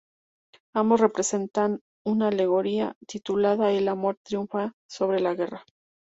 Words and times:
Ambos 0.73 0.99
representan 0.99 1.81
una 2.03 2.29
alegoría 2.29 2.95
titulada 3.05 3.71
"El 3.71 3.87
Amor 3.87 4.17
triunfa 4.23 4.73
sobre 4.89 5.19
la 5.19 5.35
Guerra". 5.35 5.63